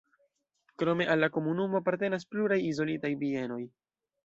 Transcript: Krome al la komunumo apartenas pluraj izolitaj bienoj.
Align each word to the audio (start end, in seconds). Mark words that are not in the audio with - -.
Krome 0.81 1.07
al 1.15 1.21
la 1.25 1.29
komunumo 1.35 1.81
apartenas 1.83 2.27
pluraj 2.33 2.59
izolitaj 2.73 3.15
bienoj. 3.23 3.63